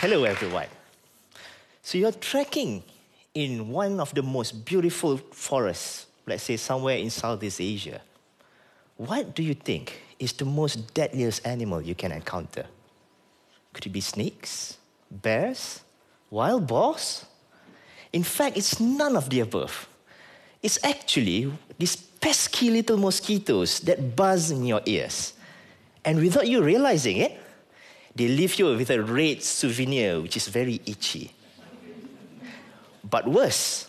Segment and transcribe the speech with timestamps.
[0.00, 0.64] Hello, everyone.
[1.82, 2.82] So you're trekking
[3.34, 8.00] in one of the most beautiful forests, let's say somewhere in Southeast Asia.
[8.96, 12.64] What do you think is the most deadliest animal you can encounter?
[13.74, 14.78] Could it be snakes,
[15.10, 15.82] bears,
[16.30, 17.26] wild boars?
[18.10, 19.86] In fact, it's none of the above.
[20.62, 25.34] It's actually these pesky little mosquitoes that buzz in your ears.
[26.06, 27.38] And without you realizing it,
[28.14, 31.32] they leave you with a red souvenir, which is very itchy.
[33.08, 33.88] But worse,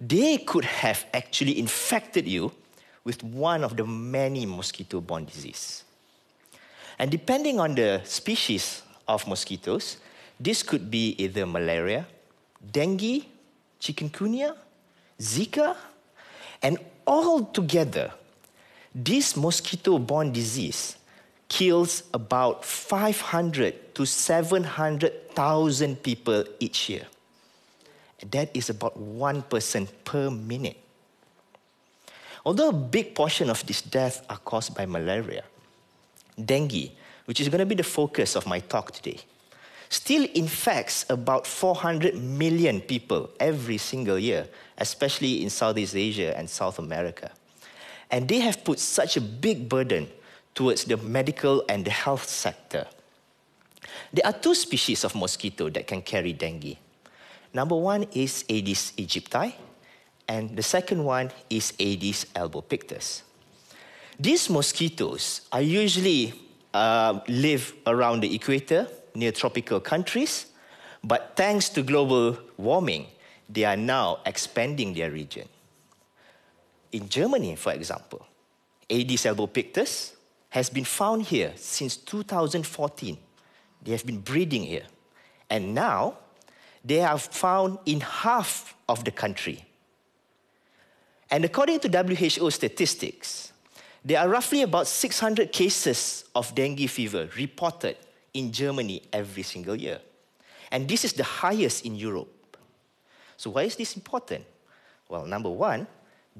[0.00, 2.52] they could have actually infected you
[3.04, 5.84] with one of the many mosquito borne diseases.
[6.98, 9.98] And depending on the species of mosquitoes,
[10.38, 12.06] this could be either malaria,
[12.72, 13.24] dengue,
[13.80, 14.56] chikungunya,
[15.20, 15.76] Zika,
[16.62, 18.12] and all together,
[18.94, 20.96] this mosquito borne disease
[21.48, 27.06] kills about 500 to 700,000 people each year.
[28.30, 30.76] That is about one person per minute.
[32.44, 35.44] Although a big portion of these deaths are caused by malaria,
[36.42, 36.90] dengue,
[37.24, 39.20] which is going to be the focus of my talk today,
[39.88, 46.78] still infects about 400 million people every single year, especially in Southeast Asia and South
[46.78, 47.30] America.
[48.10, 50.08] And they have put such a big burden
[50.58, 52.84] towards the medical and the health sector.
[54.12, 56.76] There are two species of mosquito that can carry dengue.
[57.54, 59.54] Number one is Aedes aegypti,
[60.26, 63.22] and the second one is Aedes albopictus.
[64.18, 66.34] These mosquitoes are usually
[66.74, 70.46] uh, live around the equator near tropical countries,
[71.04, 73.06] but thanks to global warming,
[73.48, 75.48] they are now expanding their region.
[76.90, 78.26] In Germany, for example,
[78.90, 80.17] Aedes albopictus
[80.50, 83.18] has been found here since 2014.
[83.82, 84.84] They have been breeding here.
[85.50, 86.18] And now
[86.84, 89.64] they are found in half of the country.
[91.30, 93.52] And according to WHO statistics,
[94.04, 97.96] there are roughly about 600 cases of dengue fever reported
[98.32, 100.00] in Germany every single year.
[100.70, 102.56] And this is the highest in Europe.
[103.36, 104.44] So, why is this important?
[105.08, 105.86] Well, number one,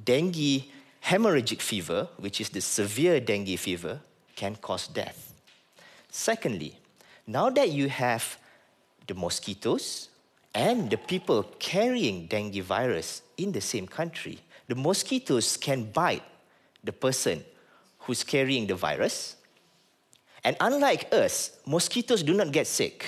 [0.04, 0.64] dengue
[1.08, 3.98] hemorrhagic fever, which is the severe dengue fever,
[4.36, 5.32] can cause death.
[6.10, 6.78] Secondly,
[7.26, 8.36] now that you have
[9.06, 10.10] the mosquitoes
[10.54, 16.22] and the people carrying dengue virus in the same country, the mosquitoes can bite
[16.84, 17.42] the person
[18.00, 19.36] who's carrying the virus.
[20.44, 23.06] And unlike us, mosquitoes do not get sick.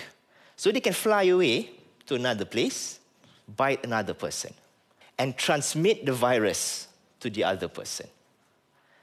[0.56, 1.70] So they can fly away
[2.06, 2.98] to another place,
[3.46, 4.54] bite another person,
[5.18, 6.88] and transmit the virus
[7.20, 8.06] to the other person.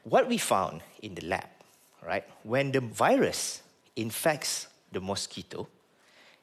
[0.04, 1.48] What we found in the lab,
[2.06, 3.62] right, when the virus
[3.96, 5.68] infects the mosquito,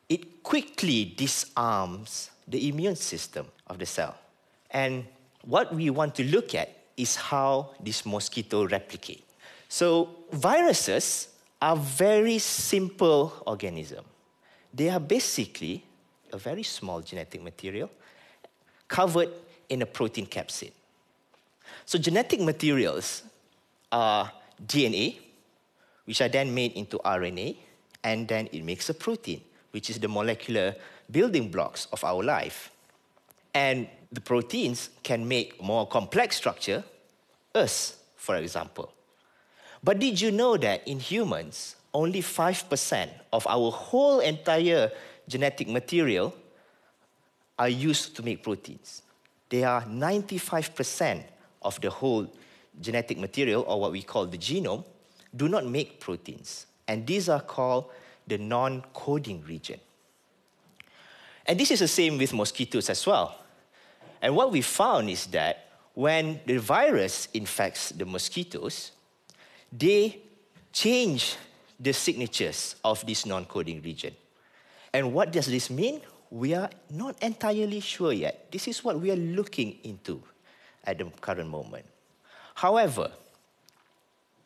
[0.08, 4.16] it quickly disarms the immune system of the cell.
[4.70, 5.04] And
[5.42, 9.24] what we want to look at is how this mosquito replicate.
[9.68, 11.28] So viruses
[11.60, 14.04] are very simple organism.
[14.72, 15.84] They are basically
[16.32, 17.90] a very small genetic material
[18.88, 19.30] covered
[19.68, 20.72] in a protein capsid.
[21.86, 23.22] So genetic materials
[23.92, 24.30] are
[24.66, 25.18] DNA,
[26.04, 27.56] which are then made into RNA,
[28.02, 30.74] and then it makes a protein, which is the molecular
[31.10, 32.70] building blocks of our life.
[33.54, 36.84] And the proteins can make more complex structure,
[37.54, 38.92] us, for example.
[39.82, 44.90] But did you know that in humans, only 5% of our whole entire
[45.28, 46.34] genetic material
[47.58, 49.02] are used to make proteins?
[49.48, 51.22] They are 95%
[51.64, 52.30] of the whole
[52.80, 54.84] genetic material, or what we call the genome,
[55.34, 56.66] do not make proteins.
[56.86, 57.90] And these are called
[58.26, 59.80] the non coding region.
[61.46, 63.38] And this is the same with mosquitoes as well.
[64.22, 68.92] And what we found is that when the virus infects the mosquitoes,
[69.70, 70.18] they
[70.72, 71.36] change
[71.78, 74.14] the signatures of this non coding region.
[74.92, 76.00] And what does this mean?
[76.30, 78.50] We are not entirely sure yet.
[78.50, 80.22] This is what we are looking into
[80.84, 81.84] at the current moment.
[82.54, 83.10] However,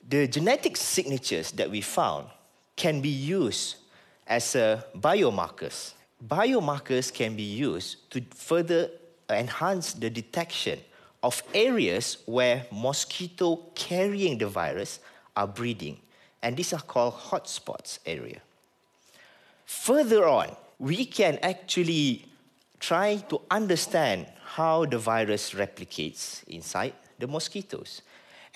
[0.08, 2.28] the genetic signatures that we found
[2.76, 3.76] can be used
[4.26, 5.92] as a biomarkers.
[6.26, 8.90] Biomarkers can be used to further
[9.28, 10.78] enhance the detection
[11.22, 15.00] of areas where mosquito carrying the virus
[15.36, 15.98] are breeding.
[16.42, 18.40] And these are called hotspots area.
[19.66, 22.24] Further on, we can actually
[22.80, 24.26] try to understand
[24.58, 28.02] how the virus replicates inside the mosquitoes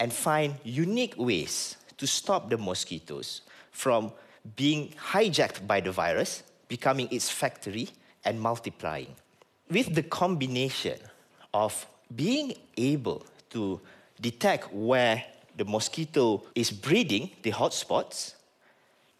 [0.00, 4.10] and find unique ways to stop the mosquitoes from
[4.56, 7.88] being hijacked by the virus becoming its factory
[8.24, 9.14] and multiplying.
[9.70, 10.98] With the combination
[11.54, 13.80] of being able to
[14.20, 15.22] detect where
[15.56, 18.34] the mosquito is breeding, the hotspots,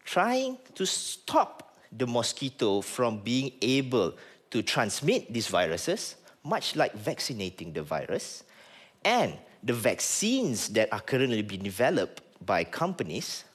[0.03, 4.15] trying to stop the mosquito from being able
[4.51, 8.43] to transmit these viruses, much like vaccinating the virus,
[9.05, 13.45] and the vaccines that are currently being developed by companies,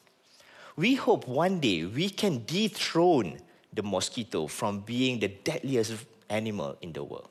[0.76, 3.38] we hope one day we can dethrone
[3.72, 7.28] the mosquito from being the deadliest animal in the world.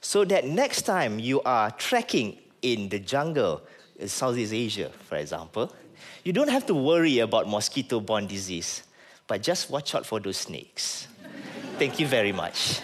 [0.00, 3.62] So that next time you are trekking in the jungle
[3.98, 5.72] in Southeast Asia, for example,
[6.22, 8.82] you don't have to worry about mosquito borne disease,
[9.26, 11.08] but just watch out for those snakes.
[11.78, 12.80] Thank you very much.